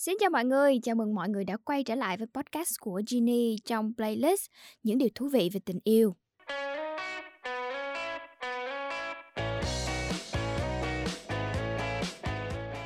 Xin 0.00 0.16
chào 0.20 0.30
mọi 0.30 0.44
người, 0.44 0.80
chào 0.82 0.94
mừng 0.94 1.14
mọi 1.14 1.28
người 1.28 1.44
đã 1.44 1.56
quay 1.56 1.84
trở 1.84 1.94
lại 1.94 2.16
với 2.16 2.26
podcast 2.34 2.80
của 2.80 3.02
Ginny 3.06 3.56
trong 3.64 3.92
playlist 3.96 4.50
Những 4.82 4.98
điều 4.98 5.08
thú 5.14 5.28
vị 5.28 5.50
về 5.52 5.60
tình 5.64 5.78
yêu. 5.84 6.14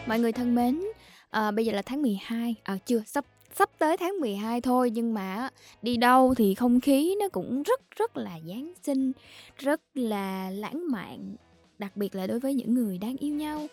Mọi 0.07 0.19
người 0.19 0.33
thân 0.33 0.55
mến, 0.55 0.81
à, 1.31 1.51
bây 1.51 1.67
giờ 1.67 1.73
là 1.73 1.83
tháng 1.83 2.03
12, 2.03 2.55
à 2.63 2.73
ờ, 2.73 2.79
chưa, 2.87 3.03
sắp 3.07 3.25
sắp 3.55 3.71
tới 3.79 3.97
tháng 3.97 4.21
12 4.21 4.61
thôi 4.61 4.91
nhưng 4.91 5.15
mà 5.15 5.49
đi 5.83 5.97
đâu 5.97 6.35
thì 6.37 6.55
không 6.55 6.81
khí 6.81 7.17
nó 7.21 7.29
cũng 7.29 7.63
rất 7.63 7.81
rất 7.97 8.17
là 8.17 8.39
Giáng 8.49 8.73
sinh, 8.83 9.13
rất 9.57 9.81
là 9.95 10.51
lãng 10.51 10.91
mạn, 10.91 11.37
đặc 11.79 11.97
biệt 11.97 12.15
là 12.15 12.27
đối 12.27 12.41
với 12.41 12.55
những 12.55 12.75
người 12.75 12.99
đang 12.99 13.17
yêu 13.17 13.35
nhau 13.35 13.67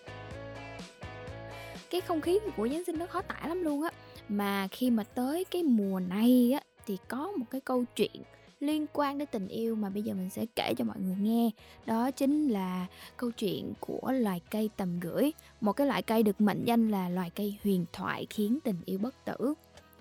cái 1.90 2.02
không 2.02 2.22
khí 2.22 2.40
của 2.58 2.68
Giáng 2.70 2.84
sinh 2.86 3.00
nó 3.00 3.06
khó 3.06 3.22
tả 3.22 3.48
lắm 3.48 3.64
luôn 3.64 3.84
á. 3.84 3.92
Mà 4.30 4.68
khi 4.72 4.90
mà 4.90 5.04
tới 5.04 5.44
cái 5.44 5.64
mùa 5.64 6.00
này 6.00 6.52
á 6.54 6.62
thì 6.86 6.98
có 7.08 7.32
một 7.32 7.46
cái 7.52 7.62
câu 7.62 7.84
chuyện 7.96 8.24
liên 8.60 8.86
quan 8.94 9.18
đến 9.18 9.28
tình 9.32 9.48
yêu 9.48 9.76
mà 9.76 9.90
bây 9.90 10.04
giờ 10.04 10.14
mình 10.14 10.30
sẽ 10.30 10.46
kể 10.56 10.74
cho 10.78 10.86
mọi 10.86 10.98
người 11.00 11.16
nghe. 11.20 11.50
Đó 11.86 12.12
chính 12.12 12.48
là 12.48 12.86
câu 13.18 13.32
chuyện 13.32 13.74
của 13.80 14.12
loài 14.12 14.42
cây 14.52 14.70
tầm 14.78 15.00
gửi. 15.00 15.32
Một 15.62 15.74
cái 15.74 15.88
loại 15.88 16.02
cây 16.02 16.24
được 16.24 16.42
mệnh 16.42 16.66
danh 16.66 16.90
là 16.92 17.10
loài 17.10 17.32
cây 17.36 17.58
huyền 17.64 17.86
thoại 17.94 18.28
khiến 18.30 18.60
tình 18.64 18.82
yêu 18.86 19.00
bất 19.00 19.26
tử. 19.26 19.54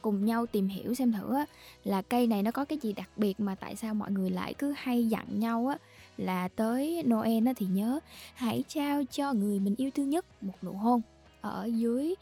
Cùng 0.03 0.25
nhau 0.25 0.47
tìm 0.47 0.69
hiểu 0.69 0.95
xem 0.95 1.13
thử 1.13 1.35
á, 1.35 1.47
là 1.85 2.03
cây 2.03 2.27
này 2.27 2.43
nó 2.43 2.51
có 2.51 2.65
cái 2.65 2.79
gì 2.83 2.93
đặc 2.93 3.09
biệt 3.17 3.41
mà 3.41 3.55
tại 3.55 3.77
sao 3.77 3.95
mọi 3.95 4.11
người 4.11 4.31
lại 4.31 4.55
cứ 4.55 4.75
hay 4.77 5.09
dặn 5.09 5.41
nhau 5.41 5.67
á 5.67 5.79
là 6.17 6.49
tới 6.49 7.03
Noel 7.07 7.47
á 7.47 7.53
thì 7.57 7.67
nhớ 7.67 8.01
hãy 8.35 8.65
trao 8.69 9.03
cho 9.11 9.33
người 9.33 9.61
mình 9.61 9.75
yêu 9.79 9.91
thương 9.95 10.11
nhất 10.11 10.43
một 10.43 10.55
nụ 10.63 10.73
hôn 10.73 11.01
ở 11.41 11.71
dưới 11.75 12.15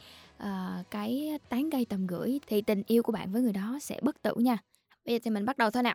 uh, 0.43 0.47
cái 0.91 1.39
tán 1.49 1.71
cây 1.71 1.85
tầm 1.85 2.07
gửi 2.07 2.41
thì 2.47 2.63
tình 2.63 2.83
yêu 2.87 3.03
của 3.03 3.13
bạn 3.13 3.33
với 3.33 3.43
người 3.43 3.53
đó 3.53 3.79
sẽ 3.81 4.01
bất 4.03 4.23
tử 4.23 4.35
nha. 4.37 4.59
Bây 5.05 5.15
giờ 5.15 5.19
thì 5.25 5.31
mình 5.31 5.45
bắt 5.45 5.59
đầu 5.59 5.71
thôi 5.71 5.83
nè. 5.83 5.95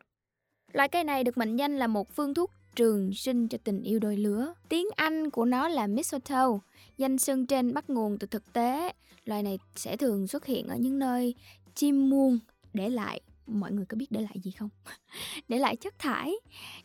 Loại 0.73 0.89
cây 0.89 1.03
này 1.03 1.23
được 1.23 1.37
mệnh 1.37 1.55
danh 1.55 1.77
là 1.77 1.87
một 1.87 2.15
phương 2.15 2.33
thuốc 2.33 2.51
trường 2.75 3.13
sinh 3.13 3.47
cho 3.47 3.57
tình 3.63 3.81
yêu 3.81 3.99
đôi 3.99 4.17
lứa. 4.17 4.53
Tiếng 4.69 4.87
Anh 4.95 5.29
của 5.29 5.45
nó 5.45 5.67
là 5.67 5.87
mistletoe, 5.87 6.59
danh 6.97 7.17
xưng 7.17 7.45
trên 7.45 7.73
bắt 7.73 7.89
nguồn 7.89 8.17
từ 8.19 8.27
thực 8.27 8.53
tế. 8.53 8.93
Loài 9.25 9.43
này 9.43 9.59
sẽ 9.75 9.97
thường 9.97 10.27
xuất 10.27 10.45
hiện 10.45 10.67
ở 10.67 10.75
những 10.75 10.99
nơi 10.99 11.35
chim 11.75 12.09
muông 12.09 12.39
để 12.73 12.89
lại 12.89 13.21
mọi 13.47 13.71
người 13.71 13.85
có 13.85 13.95
biết 13.95 14.07
để 14.09 14.21
lại 14.21 14.35
gì 14.43 14.51
không? 14.51 14.69
để 15.47 15.59
lại 15.59 15.75
chất 15.75 15.99
thải. 15.99 16.33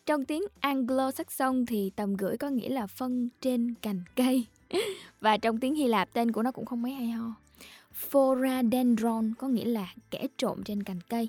Trong 0.06 0.25
tiếng 0.25 0.43
Anglo-Saxon 0.61 1.65
thì 1.67 1.91
tầm 1.97 2.15
gửi 2.15 2.37
có 2.37 2.48
nghĩa 2.48 2.69
là 2.69 2.87
phân 2.87 3.28
trên 3.41 3.75
cành 3.83 4.03
cây. 4.17 4.47
và 5.20 5.36
trong 5.36 5.59
tiếng 5.59 5.75
Hy 5.75 5.89
Lạp 5.89 6.12
tên 6.12 6.33
của 6.33 6.42
nó 6.42 6.53
cũng 6.53 6.67
không 6.67 6.83
mấy 6.83 6.92
hay 6.92 7.11
ho. 7.11 7.34
Foradendron 8.11 9.33
có 9.39 9.48
nghĩa 9.48 9.64
là 9.64 9.95
kẻ 10.11 10.27
trộm 10.36 10.62
trên 10.64 10.83
cành 10.83 11.00
cây. 11.00 11.28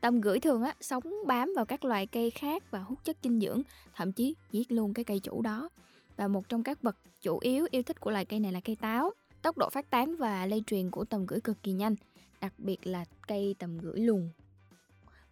Tầm 0.00 0.20
gửi 0.20 0.40
thường 0.40 0.62
á, 0.62 0.74
sống 0.80 1.04
bám 1.26 1.52
vào 1.56 1.64
các 1.64 1.84
loài 1.84 2.06
cây 2.06 2.30
khác 2.30 2.70
và 2.70 2.78
hút 2.78 2.98
chất 3.04 3.16
dinh 3.22 3.40
dưỡng, 3.40 3.62
thậm 3.94 4.12
chí 4.12 4.34
giết 4.52 4.72
luôn 4.72 4.94
cái 4.94 5.04
cây 5.04 5.20
chủ 5.20 5.42
đó. 5.42 5.68
Và 6.16 6.28
một 6.28 6.48
trong 6.48 6.62
các 6.62 6.82
vật 6.82 6.96
chủ 7.22 7.38
yếu 7.38 7.66
yêu 7.70 7.82
thích 7.82 8.00
của 8.00 8.10
loài 8.10 8.24
cây 8.24 8.40
này 8.40 8.52
là 8.52 8.60
cây 8.60 8.76
táo. 8.76 9.10
Tốc 9.42 9.58
độ 9.58 9.70
phát 9.70 9.90
tán 9.90 10.16
và 10.16 10.46
lây 10.46 10.62
truyền 10.66 10.90
của 10.90 11.04
tầm 11.04 11.26
gửi 11.26 11.40
cực 11.40 11.62
kỳ 11.62 11.72
nhanh, 11.72 11.94
đặc 12.40 12.52
biệt 12.58 12.86
là 12.86 13.04
cây 13.28 13.54
tầm 13.58 13.78
gửi 13.78 14.00
lùn. 14.00 14.28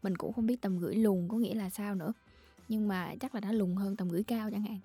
Mình 0.03 0.17
cũng 0.17 0.33
không 0.33 0.47
biết 0.47 0.61
tầm 0.61 0.79
gửi 0.79 0.95
lùn 0.95 1.29
có 1.29 1.37
nghĩa 1.37 1.55
là 1.55 1.71
sao 1.71 1.95
nữa, 1.95 2.13
nhưng 2.69 2.89
mà 2.89 3.15
chắc 3.21 3.35
là 3.35 3.41
nó 3.41 3.53
lùn 3.53 3.77
hơn 3.77 3.97
tầm 3.97 4.09
gửi 4.09 4.23
cao 4.23 4.51
chẳng 4.51 4.63
hạn. 4.63 4.79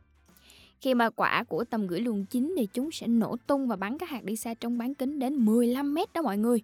Khi 0.81 0.93
mà 0.93 1.09
quả 1.09 1.43
của 1.43 1.63
tầm 1.63 1.87
gửi 1.87 2.01
luồng 2.01 2.25
chín 2.25 2.53
thì 2.57 2.67
chúng 2.73 2.91
sẽ 2.91 3.07
nổ 3.07 3.37
tung 3.47 3.67
và 3.67 3.75
bắn 3.75 3.97
các 3.97 4.09
hạt 4.09 4.23
đi 4.23 4.35
xa 4.35 4.53
trong 4.53 4.77
bán 4.77 4.95
kính 4.95 5.19
đến 5.19 5.45
15 5.45 5.93
mét 5.93 6.13
đó 6.13 6.21
mọi 6.21 6.37
người. 6.37 6.61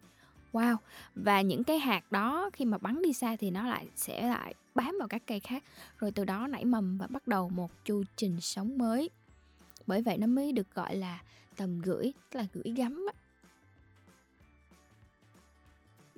Wow, 0.53 0.75
và 1.15 1.41
những 1.41 1.63
cái 1.63 1.79
hạt 1.79 2.11
đó 2.11 2.49
khi 2.53 2.65
mà 2.65 2.77
bắn 2.77 3.01
đi 3.01 3.13
xa 3.13 3.35
thì 3.35 3.51
nó 3.51 3.67
lại 3.67 3.87
sẽ 3.95 4.27
lại 4.27 4.53
bám 4.75 4.95
vào 4.99 5.07
các 5.07 5.21
cây 5.27 5.39
khác 5.39 5.63
rồi 5.99 6.11
từ 6.11 6.25
đó 6.25 6.47
nảy 6.47 6.65
mầm 6.65 6.97
và 6.97 7.07
bắt 7.07 7.27
đầu 7.27 7.49
một 7.49 7.71
chu 7.85 8.03
trình 8.15 8.41
sống 8.41 8.77
mới. 8.77 9.09
Bởi 9.87 10.01
vậy 10.01 10.17
nó 10.17 10.27
mới 10.27 10.51
được 10.51 10.75
gọi 10.75 10.95
là 10.95 11.21
tầm 11.57 11.79
gửi, 11.79 12.13
tức 12.31 12.39
là 12.39 12.45
gửi 12.53 12.73
gắm 12.73 13.05
á. 13.13 13.22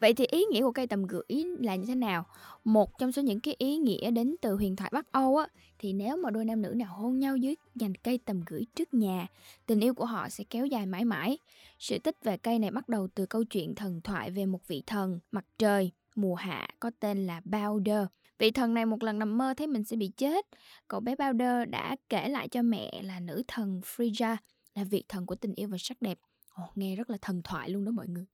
Vậy 0.06 0.14
thì 0.14 0.26
ý 0.26 0.46
nghĩa 0.52 0.62
của 0.62 0.72
cây 0.72 0.88
tầm 0.88 1.08
gửi 1.08 1.46
là 1.60 1.76
như 1.76 1.86
thế 1.86 1.96
nào? 1.96 2.26
Một 2.64 2.98
trong 2.98 3.12
số 3.12 3.22
những 3.22 3.40
cái 3.40 3.56
ý 3.58 3.78
nghĩa 3.78 4.12
đến 4.12 4.36
từ 4.42 4.56
huyền 4.56 4.76
thoại 4.76 4.90
Bắc 4.94 5.12
Âu 5.12 5.38
á, 5.38 5.48
thì 5.80 5.94
nếu 5.94 6.18
mà 6.18 6.30
đôi 6.30 6.46
nam 6.46 6.62
nữ 6.62 6.70
nào 6.70 6.94
hôn 6.94 7.20
nhau 7.20 7.38
dưới 7.38 7.56
nhành 7.76 7.94
cây 8.04 8.20
tầm 8.26 8.42
gửi 8.46 8.66
trước 8.76 8.94
nhà, 8.94 9.28
tình 9.66 9.80
yêu 9.80 9.94
của 9.94 10.06
họ 10.06 10.30
sẽ 10.30 10.44
kéo 10.50 10.66
dài 10.66 10.86
mãi 10.86 11.06
mãi. 11.06 11.38
Sự 11.80 12.00
tích 12.00 12.16
về 12.24 12.38
cây 12.38 12.60
này 12.60 12.72
bắt 12.72 12.90
đầu 12.90 13.08
từ 13.16 13.26
câu 13.26 13.44
chuyện 13.44 13.76
thần 13.76 14.02
thoại 14.02 14.32
về 14.32 14.46
một 14.46 14.68
vị 14.68 14.84
thần 14.88 15.20
mặt 15.32 15.46
trời 15.58 15.92
mùa 16.16 16.36
hạ 16.36 16.68
có 16.80 16.92
tên 17.00 17.28
là 17.28 17.42
Balder. 17.46 18.06
Vị 18.40 18.52
thần 18.52 18.74
này 18.74 18.86
một 18.86 19.04
lần 19.04 19.20
nằm 19.20 19.38
mơ 19.38 19.54
thấy 19.58 19.68
mình 19.68 19.84
sẽ 19.84 19.96
bị 19.96 20.08
chết. 20.18 20.46
Cậu 20.88 21.00
bé 21.00 21.16
Balder 21.16 21.70
đã 21.70 21.96
kể 22.10 22.30
lại 22.30 22.48
cho 22.48 22.62
mẹ 22.62 23.02
là 23.02 23.20
nữ 23.20 23.44
thần 23.48 23.82
Frigga 23.82 24.36
là 24.76 24.84
vị 24.84 25.04
thần 25.10 25.26
của 25.26 25.36
tình 25.36 25.54
yêu 25.56 25.68
và 25.68 25.78
sắc 25.80 26.02
đẹp. 26.02 26.20
Ồ, 26.54 26.64
nghe 26.76 26.96
rất 26.96 27.10
là 27.10 27.18
thần 27.22 27.42
thoại 27.44 27.70
luôn 27.70 27.86
đó 27.86 27.92
mọi 27.92 28.08
người. 28.08 28.26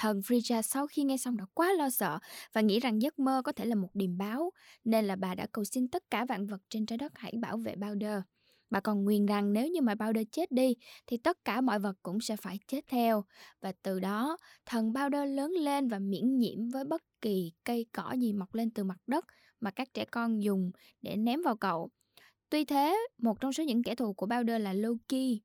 Thần 0.00 0.20
Frigga 0.20 0.62
sau 0.62 0.86
khi 0.86 1.02
nghe 1.02 1.16
xong 1.16 1.36
đã 1.36 1.44
quá 1.54 1.72
lo 1.72 1.90
sợ 1.90 2.18
và 2.52 2.60
nghĩ 2.60 2.80
rằng 2.80 3.02
giấc 3.02 3.18
mơ 3.18 3.42
có 3.44 3.52
thể 3.52 3.64
là 3.64 3.74
một 3.74 3.88
điềm 3.94 4.18
báo, 4.18 4.50
nên 4.84 5.04
là 5.04 5.16
bà 5.16 5.34
đã 5.34 5.46
cầu 5.52 5.64
xin 5.64 5.88
tất 5.88 6.10
cả 6.10 6.24
vạn 6.24 6.46
vật 6.46 6.60
trên 6.68 6.86
trái 6.86 6.98
đất 6.98 7.12
hãy 7.14 7.32
bảo 7.40 7.56
vệ 7.56 7.76
Balder. 7.76 8.20
Bà 8.70 8.80
còn 8.80 9.04
nguyền 9.04 9.26
rằng 9.26 9.52
nếu 9.52 9.68
như 9.68 9.80
mà 9.80 9.94
Balder 9.94 10.24
chết 10.32 10.52
đi 10.52 10.74
thì 11.06 11.16
tất 11.16 11.44
cả 11.44 11.60
mọi 11.60 11.78
vật 11.78 11.96
cũng 12.02 12.20
sẽ 12.20 12.36
phải 12.36 12.58
chết 12.66 12.80
theo. 12.88 13.24
Và 13.60 13.72
từ 13.82 14.00
đó, 14.00 14.36
thần 14.66 14.92
Balder 14.92 15.28
lớn 15.28 15.50
lên 15.50 15.88
và 15.88 15.98
miễn 15.98 16.38
nhiễm 16.38 16.68
với 16.68 16.84
bất 16.84 17.02
kỳ 17.20 17.52
cây 17.64 17.86
cỏ 17.92 18.12
gì 18.18 18.32
mọc 18.32 18.54
lên 18.54 18.70
từ 18.70 18.84
mặt 18.84 18.98
đất 19.06 19.24
mà 19.60 19.70
các 19.70 19.88
trẻ 19.94 20.04
con 20.04 20.42
dùng 20.42 20.70
để 21.02 21.16
ném 21.16 21.42
vào 21.42 21.56
cậu. 21.56 21.90
Tuy 22.50 22.64
thế, 22.64 22.98
một 23.18 23.40
trong 23.40 23.52
số 23.52 23.62
những 23.62 23.82
kẻ 23.82 23.94
thù 23.94 24.12
của 24.12 24.26
Balder 24.26 24.62
là 24.62 24.72
Loki, 24.72 25.40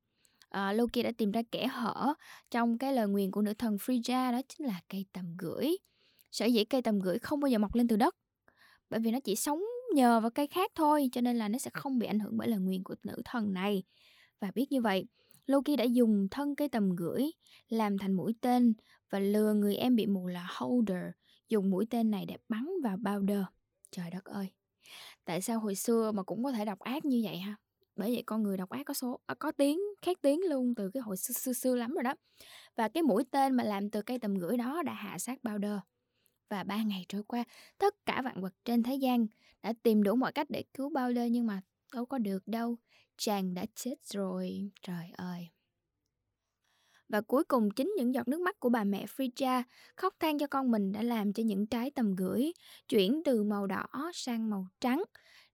uh, 0.55 0.75
Loki 0.75 1.03
đã 1.03 1.11
tìm 1.17 1.31
ra 1.31 1.41
kẻ 1.51 1.67
hở 1.67 2.13
trong 2.51 2.77
cái 2.77 2.93
lời 2.93 3.07
nguyền 3.07 3.31
của 3.31 3.41
nữ 3.41 3.53
thần 3.53 3.75
Frigga 3.75 4.31
đó 4.31 4.41
chính 4.49 4.67
là 4.67 4.81
cây 4.89 5.05
tầm 5.13 5.35
gửi. 5.37 5.77
Sở 6.31 6.45
dĩ 6.45 6.65
cây 6.65 6.81
tầm 6.81 6.99
gửi 6.99 7.19
không 7.19 7.39
bao 7.39 7.49
giờ 7.49 7.57
mọc 7.57 7.75
lên 7.75 7.87
từ 7.87 7.95
đất 7.95 8.15
bởi 8.89 8.99
vì 8.99 9.11
nó 9.11 9.19
chỉ 9.19 9.35
sống 9.35 9.59
nhờ 9.95 10.19
vào 10.19 10.31
cây 10.31 10.47
khác 10.47 10.71
thôi 10.75 11.09
cho 11.11 11.21
nên 11.21 11.37
là 11.37 11.47
nó 11.47 11.57
sẽ 11.57 11.71
không 11.73 11.99
bị 11.99 12.07
ảnh 12.07 12.19
hưởng 12.19 12.37
bởi 12.37 12.47
lời 12.47 12.59
nguyền 12.59 12.83
của 12.83 12.95
nữ 13.03 13.21
thần 13.25 13.53
này. 13.53 13.83
Và 14.39 14.51
biết 14.55 14.71
như 14.71 14.81
vậy, 14.81 15.05
Loki 15.45 15.77
đã 15.77 15.83
dùng 15.83 16.27
thân 16.31 16.55
cây 16.55 16.69
tầm 16.69 16.89
gửi 16.95 17.31
làm 17.69 17.97
thành 17.97 18.13
mũi 18.13 18.35
tên 18.41 18.73
và 19.09 19.19
lừa 19.19 19.53
người 19.53 19.75
em 19.75 19.95
bị 19.95 20.05
mù 20.05 20.27
là 20.27 20.47
Holder 20.57 21.03
dùng 21.49 21.69
mũi 21.69 21.85
tên 21.89 22.11
này 22.11 22.25
để 22.25 22.37
bắn 22.49 22.67
vào 22.83 22.97
Balder. 22.97 23.43
Trời 23.91 24.09
đất 24.11 24.25
ơi! 24.25 24.47
Tại 25.25 25.41
sao 25.41 25.59
hồi 25.59 25.75
xưa 25.75 26.11
mà 26.11 26.23
cũng 26.23 26.43
có 26.43 26.51
thể 26.51 26.65
độc 26.65 26.79
ác 26.79 27.05
như 27.05 27.21
vậy 27.23 27.37
ha? 27.37 27.55
bởi 27.95 28.11
vậy 28.11 28.23
con 28.25 28.43
người 28.43 28.57
độc 28.57 28.69
ác 28.69 28.85
có 28.85 28.93
số 28.93 29.19
à, 29.25 29.35
có 29.39 29.51
tiếng 29.51 29.79
khác 30.05 30.17
tiếng 30.21 30.39
luôn 30.49 30.75
từ 30.75 30.89
cái 30.93 31.01
hồi 31.01 31.17
xưa, 31.17 31.33
xưa 31.33 31.53
xưa 31.53 31.75
lắm 31.75 31.93
rồi 31.93 32.03
đó. 32.03 32.15
Và 32.75 32.87
cái 32.87 33.03
mũi 33.03 33.23
tên 33.31 33.53
mà 33.53 33.63
làm 33.63 33.89
từ 33.89 34.01
cây 34.01 34.19
tầm 34.19 34.35
gửi 34.35 34.57
đó 34.57 34.83
đã 34.85 34.93
hạ 34.93 35.17
sát 35.19 35.39
Powder. 35.43 35.79
Và 36.49 36.63
ba 36.63 36.83
ngày 36.83 37.05
trôi 37.09 37.23
qua 37.23 37.43
tất 37.77 38.05
cả 38.05 38.21
vạn 38.25 38.41
vật 38.41 38.53
trên 38.65 38.83
thế 38.83 38.95
gian 38.95 39.27
đã 39.63 39.73
tìm 39.83 40.03
đủ 40.03 40.15
mọi 40.15 40.31
cách 40.31 40.49
để 40.49 40.63
cứu 40.73 40.89
Powder 40.89 41.27
nhưng 41.27 41.47
mà 41.47 41.61
đâu 41.93 42.05
có 42.05 42.17
được 42.17 42.47
đâu. 42.47 42.75
Chàng 43.17 43.53
đã 43.53 43.65
chết 43.75 43.95
rồi 44.13 44.71
trời 44.81 45.11
ơi. 45.17 45.47
Và 47.09 47.21
cuối 47.21 47.43
cùng 47.43 47.71
chính 47.71 47.93
những 47.97 48.13
giọt 48.13 48.27
nước 48.27 48.41
mắt 48.41 48.59
của 48.59 48.69
bà 48.69 48.83
mẹ 48.83 49.05
Frida 49.05 49.63
khóc 49.95 50.15
than 50.19 50.37
cho 50.37 50.47
con 50.47 50.71
mình 50.71 50.91
đã 50.91 51.03
làm 51.03 51.33
cho 51.33 51.43
những 51.43 51.67
trái 51.67 51.91
tầm 51.91 52.15
gửi 52.15 52.53
chuyển 52.89 53.21
từ 53.25 53.43
màu 53.43 53.67
đỏ 53.67 53.85
sang 54.13 54.49
màu 54.49 54.67
trắng. 54.81 55.03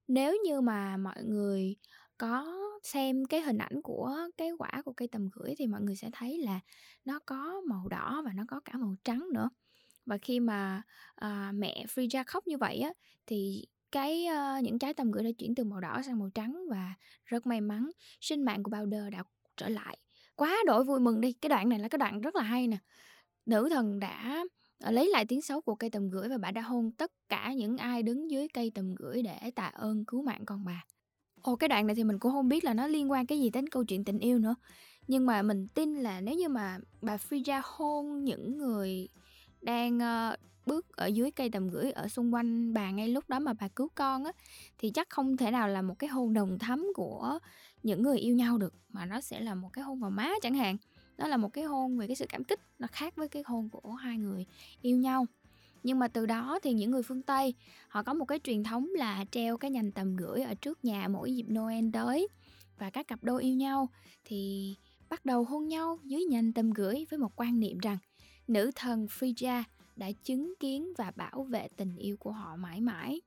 Nếu 0.07 0.37
như 0.45 0.61
mà 0.61 0.97
mọi 0.97 1.23
người 1.23 1.75
có 2.21 2.57
xem 2.83 3.25
cái 3.25 3.41
hình 3.41 3.57
ảnh 3.57 3.81
của 3.81 4.17
cái 4.37 4.49
quả 4.59 4.81
của 4.85 4.93
cây 4.93 5.07
tầm 5.07 5.29
gửi 5.33 5.53
thì 5.57 5.67
mọi 5.67 5.81
người 5.81 5.95
sẽ 5.95 6.09
thấy 6.13 6.37
là 6.37 6.59
nó 7.05 7.19
có 7.25 7.61
màu 7.67 7.87
đỏ 7.87 8.21
và 8.25 8.31
nó 8.35 8.43
có 8.47 8.59
cả 8.65 8.73
màu 8.77 8.95
trắng 9.03 9.27
nữa. 9.33 9.49
Và 10.05 10.17
khi 10.17 10.39
mà 10.39 10.81
à, 11.15 11.51
mẹ 11.55 11.85
Frida 11.87 12.23
khóc 12.27 12.47
như 12.47 12.57
vậy 12.57 12.79
á 12.79 12.93
thì 13.27 13.65
cái 13.91 14.27
uh, 14.27 14.63
những 14.63 14.79
trái 14.79 14.93
tầm 14.93 15.11
gửi 15.11 15.23
đã 15.23 15.29
chuyển 15.37 15.55
từ 15.55 15.63
màu 15.63 15.79
đỏ 15.81 16.01
sang 16.05 16.19
màu 16.19 16.29
trắng 16.35 16.65
và 16.69 16.93
rất 17.25 17.47
may 17.47 17.61
mắn 17.61 17.91
sinh 18.21 18.45
mạng 18.45 18.63
của 18.63 18.69
Balder 18.69 19.03
đã 19.11 19.23
trở 19.57 19.69
lại. 19.69 19.97
Quá 20.35 20.57
đổi 20.65 20.83
vui 20.83 20.99
mừng 20.99 21.21
đi 21.21 21.33
cái 21.33 21.49
đoạn 21.49 21.69
này 21.69 21.79
là 21.79 21.87
cái 21.87 21.99
đoạn 21.99 22.21
rất 22.21 22.35
là 22.35 22.43
hay 22.43 22.67
nè. 22.67 22.77
Nữ 23.45 23.69
thần 23.71 23.99
đã 23.99 24.43
ờ, 24.83 24.91
lấy 24.91 25.09
lại 25.09 25.25
tiếng 25.25 25.41
xấu 25.41 25.61
của 25.61 25.75
cây 25.75 25.89
tầm 25.89 26.09
gửi 26.09 26.29
và 26.29 26.37
bà 26.37 26.51
đã 26.51 26.61
hôn 26.61 26.91
tất 26.91 27.11
cả 27.29 27.53
những 27.53 27.77
ai 27.77 28.03
đứng 28.03 28.31
dưới 28.31 28.47
cây 28.53 28.71
tầm 28.75 28.95
gửi 28.95 29.21
để 29.23 29.51
tạ 29.55 29.65
ơn 29.65 30.05
cứu 30.05 30.23
mạng 30.23 30.45
con 30.45 30.65
bà. 30.65 30.83
Ồ, 31.41 31.55
cái 31.55 31.67
đoạn 31.67 31.87
này 31.87 31.95
thì 31.95 32.03
mình 32.03 32.19
cũng 32.19 32.31
không 32.31 32.49
biết 32.49 32.63
là 32.63 32.73
nó 32.73 32.87
liên 32.87 33.11
quan 33.11 33.25
cái 33.25 33.39
gì 33.39 33.49
đến 33.49 33.69
câu 33.69 33.83
chuyện 33.83 34.03
tình 34.03 34.19
yêu 34.19 34.39
nữa. 34.39 34.55
Nhưng 35.07 35.25
mà 35.25 35.41
mình 35.41 35.67
tin 35.67 35.95
là 35.95 36.21
nếu 36.21 36.35
như 36.35 36.49
mà 36.49 36.77
bà 37.01 37.17
Frida 37.17 37.61
hôn 37.63 38.23
những 38.23 38.57
người 38.57 39.09
đang 39.61 39.97
uh, 39.97 40.39
bước 40.65 40.97
ở 40.97 41.05
dưới 41.05 41.31
cây 41.31 41.49
tầm 41.49 41.69
gửi 41.69 41.91
ở 41.91 42.07
xung 42.07 42.33
quanh 42.33 42.73
bà 42.73 42.91
ngay 42.91 43.07
lúc 43.07 43.29
đó 43.29 43.39
mà 43.39 43.53
bà 43.53 43.67
cứu 43.67 43.87
con 43.95 44.23
á 44.23 44.31
thì 44.77 44.89
chắc 44.89 45.09
không 45.09 45.37
thể 45.37 45.51
nào 45.51 45.67
là 45.67 45.81
một 45.81 45.99
cái 45.99 46.09
hôn 46.09 46.33
đồng 46.33 46.59
thắm 46.59 46.87
của 46.95 47.39
những 47.83 48.03
người 48.03 48.17
yêu 48.17 48.35
nhau 48.35 48.57
được 48.57 48.73
mà 48.89 49.05
nó 49.05 49.21
sẽ 49.21 49.39
là 49.39 49.55
một 49.55 49.69
cái 49.73 49.83
hôn 49.83 49.99
vào 49.99 50.11
má 50.11 50.29
chẳng 50.41 50.53
hạn 50.55 50.77
nó 51.17 51.27
là 51.27 51.37
một 51.37 51.53
cái 51.53 51.63
hôn 51.63 51.97
về 51.97 52.07
cái 52.07 52.15
sự 52.15 52.25
cảm 52.29 52.43
kích 52.43 52.59
nó 52.79 52.87
khác 52.91 53.15
với 53.15 53.27
cái 53.27 53.43
hôn 53.45 53.69
của 53.69 53.91
hai 53.91 54.17
người 54.17 54.45
yêu 54.81 54.97
nhau 54.97 55.25
nhưng 55.83 55.99
mà 55.99 56.07
từ 56.07 56.25
đó 56.25 56.59
thì 56.63 56.73
những 56.73 56.91
người 56.91 57.03
phương 57.03 57.21
tây, 57.21 57.53
họ 57.87 58.03
có 58.03 58.13
một 58.13 58.25
cái 58.25 58.39
truyền 58.43 58.63
thống 58.63 58.89
là 58.95 59.25
treo 59.31 59.57
cái 59.57 59.71
nhành 59.71 59.91
tầm 59.91 60.15
gửi 60.15 60.41
ở 60.41 60.53
trước 60.53 60.85
nhà 60.85 61.07
mỗi 61.07 61.35
dịp 61.35 61.45
noel 61.49 61.85
tới 61.93 62.27
và 62.77 62.89
các 62.89 63.07
cặp 63.07 63.23
đôi 63.23 63.43
yêu 63.43 63.55
nhau 63.55 63.89
thì 64.25 64.75
bắt 65.09 65.25
đầu 65.25 65.43
hôn 65.43 65.67
nhau 65.67 65.99
dưới 66.03 66.23
nhành 66.23 66.53
tầm 66.53 66.71
gửi 66.71 67.05
với 67.09 67.19
một 67.19 67.31
quan 67.35 67.59
niệm 67.59 67.77
rằng 67.77 67.97
nữ 68.47 68.71
thần 68.75 69.07
Phrygia 69.07 69.63
đã 69.95 70.11
chứng 70.23 70.53
kiến 70.59 70.93
và 70.97 71.11
bảo 71.15 71.43
vệ 71.43 71.67
tình 71.75 71.95
yêu 71.95 72.17
của 72.19 72.31
họ 72.31 72.55
mãi 72.55 72.81
mãi. 72.81 73.21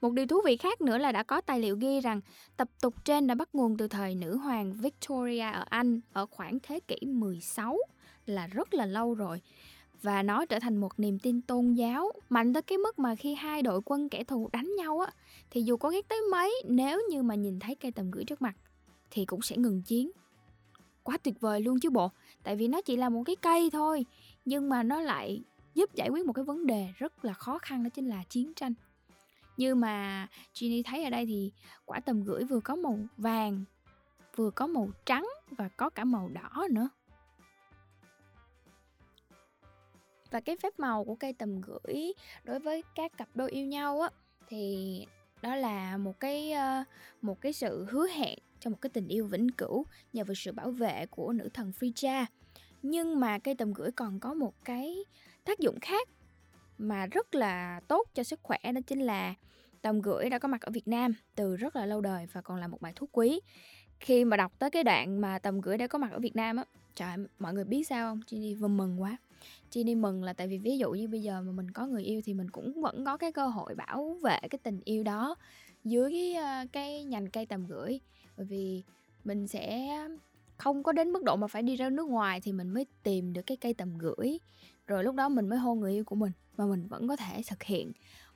Một 0.00 0.12
điều 0.12 0.26
thú 0.26 0.40
vị 0.44 0.56
khác 0.56 0.80
nữa 0.80 0.98
là 0.98 1.12
đã 1.12 1.22
có 1.22 1.40
tài 1.40 1.60
liệu 1.60 1.76
ghi 1.76 2.00
rằng 2.00 2.20
tập 2.56 2.68
tục 2.80 3.04
trên 3.04 3.26
đã 3.26 3.34
bắt 3.34 3.48
nguồn 3.52 3.76
từ 3.76 3.88
thời 3.88 4.14
nữ 4.14 4.36
hoàng 4.36 4.72
Victoria 4.72 5.50
ở 5.50 5.64
Anh 5.68 6.00
ở 6.12 6.26
khoảng 6.26 6.58
thế 6.62 6.80
kỷ 6.80 7.06
16 7.06 7.78
là 8.26 8.46
rất 8.46 8.74
là 8.74 8.86
lâu 8.86 9.14
rồi. 9.14 9.40
Và 10.02 10.22
nó 10.22 10.46
trở 10.46 10.58
thành 10.58 10.76
một 10.76 11.00
niềm 11.00 11.18
tin 11.18 11.40
tôn 11.40 11.74
giáo. 11.74 12.12
Mạnh 12.28 12.52
tới 12.52 12.62
cái 12.62 12.78
mức 12.78 12.98
mà 12.98 13.14
khi 13.14 13.34
hai 13.34 13.62
đội 13.62 13.80
quân 13.84 14.08
kẻ 14.08 14.24
thù 14.24 14.48
đánh 14.52 14.70
nhau 14.76 15.00
á, 15.00 15.12
thì 15.50 15.62
dù 15.62 15.76
có 15.76 15.90
ghét 15.90 16.08
tới 16.08 16.20
mấy, 16.30 16.62
nếu 16.68 17.00
như 17.10 17.22
mà 17.22 17.34
nhìn 17.34 17.58
thấy 17.58 17.74
cây 17.74 17.92
tầm 17.92 18.10
gửi 18.10 18.24
trước 18.24 18.42
mặt, 18.42 18.56
thì 19.10 19.24
cũng 19.24 19.42
sẽ 19.42 19.56
ngừng 19.56 19.82
chiến. 19.82 20.10
Quá 21.02 21.16
tuyệt 21.16 21.40
vời 21.40 21.60
luôn 21.60 21.80
chứ 21.80 21.90
bộ, 21.90 22.10
tại 22.42 22.56
vì 22.56 22.68
nó 22.68 22.80
chỉ 22.80 22.96
là 22.96 23.08
một 23.08 23.22
cái 23.26 23.36
cây 23.36 23.70
thôi, 23.72 24.04
nhưng 24.44 24.68
mà 24.68 24.82
nó 24.82 25.00
lại 25.00 25.42
giúp 25.74 25.94
giải 25.94 26.08
quyết 26.08 26.26
một 26.26 26.32
cái 26.32 26.44
vấn 26.44 26.66
đề 26.66 26.88
rất 26.98 27.24
là 27.24 27.32
khó 27.32 27.58
khăn, 27.58 27.82
đó 27.82 27.90
chính 27.90 28.08
là 28.08 28.24
chiến 28.28 28.54
tranh. 28.54 28.74
Như 29.56 29.74
mà 29.74 30.26
Ginny 30.54 30.82
thấy 30.82 31.04
ở 31.04 31.10
đây 31.10 31.26
thì 31.26 31.52
quả 31.84 32.00
tầm 32.00 32.24
gửi 32.24 32.44
vừa 32.44 32.60
có 32.60 32.76
màu 32.76 32.98
vàng, 33.16 33.64
vừa 34.36 34.50
có 34.50 34.66
màu 34.66 34.88
trắng 35.06 35.28
và 35.50 35.68
có 35.68 35.90
cả 35.90 36.04
màu 36.04 36.28
đỏ 36.28 36.66
nữa. 36.70 36.88
Và 40.32 40.40
cái 40.40 40.56
phép 40.56 40.78
màu 40.78 41.04
của 41.04 41.14
cây 41.14 41.32
tầm 41.32 41.60
gửi 41.60 42.12
đối 42.44 42.58
với 42.58 42.82
các 42.94 43.16
cặp 43.16 43.28
đôi 43.34 43.50
yêu 43.50 43.66
nhau 43.66 44.00
á 44.00 44.08
thì 44.48 45.06
đó 45.42 45.56
là 45.56 45.96
một 45.96 46.20
cái 46.20 46.52
ờ, 46.52 46.84
một 47.22 47.40
cái 47.40 47.52
sự 47.52 47.86
hứa 47.90 48.06
hẹn 48.06 48.38
cho 48.60 48.70
một 48.70 48.80
cái 48.80 48.90
tình 48.90 49.08
yêu 49.08 49.26
vĩnh 49.26 49.48
cửu 49.48 49.84
nhờ 50.12 50.24
vào 50.24 50.34
sự 50.34 50.52
bảo 50.52 50.70
vệ 50.70 51.06
của 51.06 51.32
nữ 51.32 51.48
thần 51.54 51.72
Freya 51.80 52.24
Nhưng 52.82 53.20
mà 53.20 53.38
cây 53.38 53.54
tầm 53.54 53.72
gửi 53.72 53.90
còn 53.92 54.20
có 54.20 54.34
một 54.34 54.54
cái 54.64 55.04
tác 55.44 55.58
dụng 55.58 55.80
khác 55.80 56.08
mà 56.78 57.06
rất 57.06 57.34
là 57.34 57.80
tốt 57.88 58.08
cho 58.14 58.22
sức 58.22 58.40
khỏe 58.42 58.58
đó 58.62 58.80
chính 58.86 59.00
là 59.00 59.34
tầm 59.82 60.00
gửi 60.00 60.30
đã 60.30 60.38
có 60.38 60.48
mặt 60.48 60.62
ở 60.62 60.70
Việt 60.72 60.88
Nam 60.88 61.14
từ 61.34 61.56
rất 61.56 61.76
là 61.76 61.86
lâu 61.86 62.00
đời 62.00 62.26
và 62.32 62.40
còn 62.40 62.56
là 62.56 62.66
một 62.66 62.80
bài 62.80 62.92
thuốc 62.96 63.10
quý. 63.12 63.40
Khi 64.00 64.24
mà 64.24 64.36
đọc 64.36 64.52
tới 64.58 64.70
cái 64.70 64.84
đoạn 64.84 65.20
mà 65.20 65.38
tầm 65.38 65.60
gửi 65.60 65.78
đã 65.78 65.86
có 65.86 65.98
mặt 65.98 66.12
ở 66.12 66.18
Việt 66.18 66.36
Nam 66.36 66.56
á, 66.56 66.64
trời 66.94 67.16
mọi 67.38 67.54
người 67.54 67.64
biết 67.64 67.84
sao 67.88 68.10
không? 68.10 68.20
Jenny 68.26 68.58
vừa 68.58 68.68
mừng 68.68 69.02
quá. 69.02 69.16
Chi 69.70 69.84
đi 69.84 69.94
mừng 69.94 70.24
là 70.24 70.32
tại 70.32 70.46
vì 70.46 70.58
ví 70.58 70.78
dụ 70.78 70.90
như 70.90 71.08
bây 71.08 71.22
giờ 71.22 71.42
mà 71.42 71.52
mình 71.52 71.70
có 71.70 71.86
người 71.86 72.02
yêu 72.02 72.20
thì 72.24 72.34
mình 72.34 72.50
cũng 72.50 72.80
vẫn 72.82 73.04
có 73.04 73.16
cái 73.16 73.32
cơ 73.32 73.46
hội 73.46 73.74
bảo 73.74 74.16
vệ 74.22 74.38
cái 74.50 74.58
tình 74.62 74.80
yêu 74.84 75.02
đó 75.02 75.36
dưới 75.84 76.10
cái, 76.12 76.34
cây 76.34 76.66
cái 76.72 77.04
nhành 77.04 77.30
cây 77.30 77.46
tầm 77.46 77.66
gửi. 77.66 78.00
Bởi 78.36 78.46
vì 78.46 78.82
mình 79.24 79.48
sẽ 79.48 79.88
không 80.56 80.82
có 80.82 80.92
đến 80.92 81.10
mức 81.10 81.22
độ 81.22 81.36
mà 81.36 81.46
phải 81.46 81.62
đi 81.62 81.76
ra 81.76 81.90
nước 81.90 82.08
ngoài 82.08 82.40
thì 82.40 82.52
mình 82.52 82.70
mới 82.70 82.86
tìm 83.02 83.32
được 83.32 83.42
cái 83.46 83.56
cây 83.56 83.74
tầm 83.74 83.98
gửi. 83.98 84.38
Rồi 84.86 85.04
lúc 85.04 85.14
đó 85.14 85.28
mình 85.28 85.48
mới 85.48 85.58
hôn 85.58 85.80
người 85.80 85.92
yêu 85.92 86.04
của 86.04 86.16
mình 86.16 86.32
và 86.56 86.66
mình 86.66 86.86
vẫn 86.86 87.08
có 87.08 87.16
thể 87.16 87.42
thực 87.50 87.62
hiện 87.62 87.92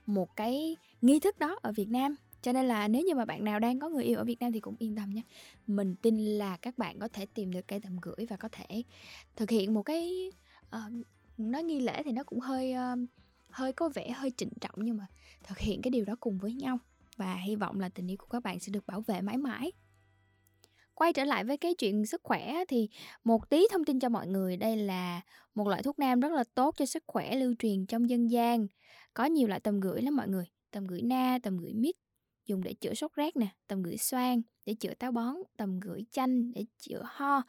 một 0.06 0.36
cái 0.36 0.76
nghi 1.02 1.20
thức 1.20 1.38
đó 1.38 1.58
ở 1.62 1.72
Việt 1.72 1.88
Nam. 1.88 2.16
Cho 2.42 2.52
nên 2.52 2.68
là 2.68 2.88
nếu 2.88 3.02
như 3.02 3.14
mà 3.14 3.24
bạn 3.24 3.44
nào 3.44 3.58
đang 3.58 3.78
có 3.78 3.88
người 3.88 4.04
yêu 4.04 4.18
ở 4.18 4.24
Việt 4.24 4.40
Nam 4.40 4.52
thì 4.52 4.60
cũng 4.60 4.76
yên 4.78 4.96
tâm 4.96 5.10
nhé. 5.10 5.22
Mình 5.66 5.94
tin 6.02 6.16
là 6.18 6.56
các 6.56 6.78
bạn 6.78 6.98
có 6.98 7.08
thể 7.08 7.26
tìm 7.26 7.52
được 7.52 7.68
cây 7.68 7.80
tầm 7.80 7.96
gửi 8.02 8.26
và 8.28 8.36
có 8.36 8.48
thể 8.52 8.82
thực 9.36 9.50
hiện 9.50 9.74
một 9.74 9.82
cái 9.82 10.30
uh, 10.76 11.06
nói 11.38 11.62
nghi 11.62 11.80
lễ 11.80 12.02
thì 12.02 12.12
nó 12.12 12.24
cũng 12.24 12.40
hơi 12.40 12.74
uh, 12.74 13.08
hơi 13.50 13.72
có 13.72 13.88
vẻ 13.94 14.10
hơi 14.10 14.32
trịnh 14.36 14.52
trọng 14.60 14.74
nhưng 14.76 14.96
mà 14.96 15.06
thực 15.44 15.58
hiện 15.58 15.82
cái 15.82 15.90
điều 15.90 16.04
đó 16.04 16.16
cùng 16.20 16.38
với 16.38 16.52
nhau. 16.52 16.78
Và 17.16 17.34
hy 17.34 17.56
vọng 17.56 17.80
là 17.80 17.88
tình 17.88 18.10
yêu 18.10 18.16
của 18.16 18.26
các 18.26 18.42
bạn 18.42 18.60
sẽ 18.60 18.70
được 18.72 18.86
bảo 18.86 19.00
vệ 19.00 19.20
mãi 19.20 19.36
mãi. 19.36 19.72
Quay 20.94 21.12
trở 21.12 21.24
lại 21.24 21.44
với 21.44 21.56
cái 21.56 21.74
chuyện 21.74 22.06
sức 22.06 22.20
khỏe 22.24 22.64
thì 22.68 22.88
một 23.24 23.50
tí 23.50 23.66
thông 23.70 23.84
tin 23.84 24.00
cho 24.00 24.08
mọi 24.08 24.26
người. 24.26 24.56
Đây 24.56 24.76
là 24.76 25.20
một 25.54 25.68
loại 25.68 25.82
thuốc 25.82 25.98
nam 25.98 26.20
rất 26.20 26.32
là 26.32 26.44
tốt 26.54 26.74
cho 26.78 26.86
sức 26.86 27.04
khỏe 27.06 27.36
lưu 27.36 27.54
truyền 27.58 27.86
trong 27.86 28.10
dân 28.10 28.30
gian. 28.30 28.66
Có 29.14 29.24
nhiều 29.24 29.48
loại 29.48 29.60
tầm 29.60 29.80
gửi 29.80 30.02
lắm 30.02 30.16
mọi 30.16 30.28
người. 30.28 30.44
Tầm 30.70 30.84
gửi 30.84 31.02
na 31.02 31.38
tầm 31.42 31.58
gửi 31.58 31.74
mít 31.74 31.96
dùng 32.46 32.62
để 32.62 32.74
chữa 32.74 32.94
sốt 32.94 33.12
rét 33.14 33.36
nè 33.36 33.46
tầm 33.66 33.82
gửi 33.82 33.96
xoang 33.96 34.42
để 34.66 34.74
chữa 34.74 34.94
táo 34.94 35.12
bón 35.12 35.34
tầm 35.56 35.80
gửi 35.80 36.06
chanh 36.10 36.52
để 36.52 36.64
chữa 36.78 37.02
ho 37.04 37.42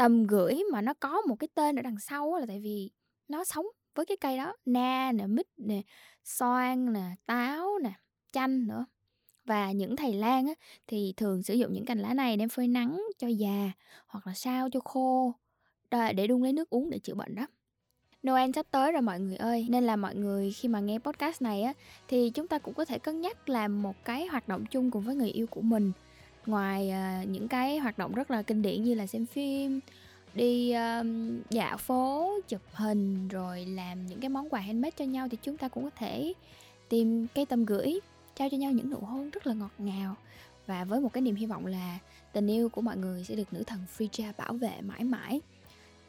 tầm 0.00 0.26
gửi 0.26 0.62
mà 0.72 0.80
nó 0.80 0.94
có 1.00 1.20
một 1.28 1.36
cái 1.36 1.48
tên 1.54 1.76
ở 1.76 1.82
đằng 1.82 1.98
sau 1.98 2.36
là 2.36 2.46
tại 2.46 2.60
vì 2.60 2.90
nó 3.28 3.44
sống 3.44 3.66
với 3.94 4.06
cái 4.06 4.16
cây 4.16 4.36
đó. 4.36 4.56
Na 4.64 5.12
nè 5.12 5.26
mít 5.26 5.46
nè 5.56 5.82
xoan 6.24 6.92
nè 6.92 7.02
táo 7.26 7.78
nè 7.82 7.92
chanh 8.32 8.66
nữa. 8.66 8.86
Và 9.44 9.72
những 9.72 9.96
thầy 9.96 10.12
lang 10.12 10.46
á, 10.46 10.54
thì 10.86 11.14
thường 11.16 11.42
sử 11.42 11.54
dụng 11.54 11.72
những 11.72 11.84
cành 11.84 11.98
lá 11.98 12.14
này 12.14 12.36
đem 12.36 12.48
phơi 12.48 12.68
nắng 12.68 13.02
cho 13.18 13.28
già 13.28 13.72
hoặc 14.06 14.26
là 14.26 14.34
sao 14.34 14.68
cho 14.72 14.80
khô 14.80 15.34
để 15.90 16.26
đun 16.26 16.42
lấy 16.42 16.52
nước 16.52 16.70
uống 16.70 16.90
để 16.90 16.98
chữa 16.98 17.14
bệnh 17.14 17.34
đó. 17.34 17.46
Noel 18.26 18.50
sắp 18.54 18.66
tới 18.70 18.92
rồi 18.92 19.02
mọi 19.02 19.20
người 19.20 19.36
ơi 19.36 19.66
Nên 19.70 19.84
là 19.84 19.96
mọi 19.96 20.14
người 20.14 20.52
khi 20.52 20.68
mà 20.68 20.80
nghe 20.80 20.98
podcast 20.98 21.42
này 21.42 21.62
á 21.62 21.72
Thì 22.08 22.30
chúng 22.30 22.48
ta 22.48 22.58
cũng 22.58 22.74
có 22.74 22.84
thể 22.84 22.98
cân 22.98 23.20
nhắc 23.20 23.48
làm 23.48 23.82
một 23.82 24.04
cái 24.04 24.26
hoạt 24.26 24.48
động 24.48 24.66
chung 24.70 24.90
cùng 24.90 25.02
với 25.02 25.14
người 25.14 25.30
yêu 25.30 25.46
của 25.46 25.60
mình. 25.60 25.92
Ngoài 26.50 26.92
uh, 27.22 27.28
những 27.28 27.48
cái 27.48 27.78
hoạt 27.78 27.98
động 27.98 28.14
rất 28.14 28.30
là 28.30 28.42
kinh 28.42 28.62
điển 28.62 28.84
như 28.84 28.94
là 28.94 29.06
xem 29.06 29.26
phim 29.26 29.80
đi 30.34 30.72
um, 30.72 31.40
dạo 31.50 31.76
phố 31.76 32.32
chụp 32.48 32.60
hình 32.72 33.28
rồi 33.28 33.66
làm 33.66 34.06
những 34.06 34.20
cái 34.20 34.28
món 34.28 34.48
quà 34.48 34.60
handmade 34.60 34.90
cho 34.96 35.04
nhau 35.04 35.28
thì 35.30 35.38
chúng 35.42 35.56
ta 35.56 35.68
cũng 35.68 35.84
có 35.84 35.90
thể 35.96 36.32
tìm 36.88 37.26
cây 37.34 37.46
tầm 37.46 37.64
gửi 37.64 38.00
trao 38.34 38.48
cho 38.50 38.56
nhau 38.56 38.72
những 38.72 38.90
nụ 38.90 38.96
hôn 38.96 39.30
rất 39.30 39.46
là 39.46 39.54
ngọt 39.54 39.72
ngào. 39.78 40.14
Và 40.66 40.84
với 40.84 41.00
một 41.00 41.12
cái 41.12 41.22
niềm 41.22 41.34
hy 41.34 41.46
vọng 41.46 41.66
là 41.66 41.98
tình 42.32 42.46
yêu 42.46 42.68
của 42.68 42.80
mọi 42.80 42.96
người 42.96 43.24
sẽ 43.24 43.34
được 43.34 43.52
nữ 43.52 43.62
thần 43.66 43.80
Freya 43.98 44.32
bảo 44.38 44.52
vệ 44.52 44.80
mãi 44.80 45.04
mãi 45.04 45.40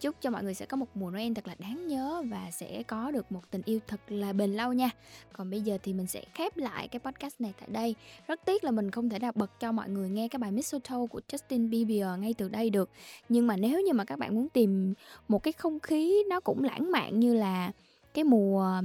chúc 0.02 0.16
cho 0.22 0.30
mọi 0.30 0.44
người 0.44 0.54
sẽ 0.54 0.66
có 0.66 0.78
một 0.78 0.88
mùa 0.94 1.12
Noel 1.12 1.34
thật 1.34 1.48
là 1.48 1.56
đáng 1.60 1.88
nhớ 1.88 2.24
và 2.30 2.52
sẽ 2.52 2.84
có 2.84 3.12
được 3.12 3.32
một 3.32 3.42
tình 3.52 3.62
yêu 3.66 3.80
thật 3.88 4.02
là 4.08 4.34
bền 4.34 4.54
lâu 4.54 4.74
nha. 4.74 4.90
Còn 5.34 5.50
bây 5.50 5.62
giờ 5.62 5.78
thì 5.84 5.94
mình 5.94 6.08
sẽ 6.08 6.24
khép 6.34 6.58
lại 6.58 6.88
cái 6.88 7.00
podcast 7.00 7.42
này 7.42 7.54
tại 7.60 7.70
đây. 7.72 7.96
Rất 8.28 8.46
tiếc 8.46 8.64
là 8.64 8.72
mình 8.72 8.92
không 8.92 9.10
thể 9.10 9.20
nào 9.20 9.32
bật 9.36 9.60
cho 9.60 9.72
mọi 9.72 9.90
người 9.90 10.10
nghe 10.10 10.28
cái 10.28 10.38
bài 10.38 10.52
Mistletoe 10.52 11.08
của 11.10 11.22
Justin 11.28 11.70
Bieber 11.70 12.20
ngay 12.20 12.34
từ 12.34 12.50
đây 12.50 12.70
được. 12.70 12.90
Nhưng 13.30 13.48
mà 13.48 13.58
nếu 13.58 13.82
như 13.82 13.94
mà 13.94 14.06
các 14.06 14.20
bạn 14.20 14.36
muốn 14.36 14.50
tìm 14.50 14.94
một 15.28 15.44
cái 15.44 15.54
không 15.54 15.80
khí 15.80 16.24
nó 16.30 16.40
cũng 16.40 16.64
lãng 16.64 16.92
mạn 16.92 17.20
như 17.20 17.34
là 17.34 17.72
cái 18.14 18.24
mùa 18.24 18.82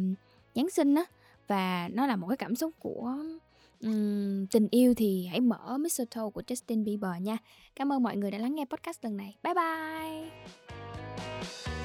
Giáng 0.54 0.70
sinh 0.70 0.94
á 0.94 1.04
và 1.48 1.88
nó 1.92 2.06
là 2.06 2.16
một 2.16 2.28
cái 2.28 2.36
cảm 2.36 2.56
xúc 2.56 2.72
của 2.78 3.14
um, 3.80 4.46
tình 4.46 4.68
yêu 4.70 4.94
thì 4.94 5.26
hãy 5.26 5.40
mở 5.40 5.78
Mistletoe 5.78 6.30
của 6.34 6.42
Justin 6.46 6.84
Bieber 6.84 7.22
nha. 7.22 7.38
Cảm 7.76 7.92
ơn 7.92 8.02
mọi 8.02 8.16
người 8.16 8.30
đã 8.30 8.38
lắng 8.38 8.54
nghe 8.54 8.64
podcast 8.64 9.04
lần 9.04 9.16
này. 9.16 9.36
Bye 9.42 9.54
bye. 11.26 11.75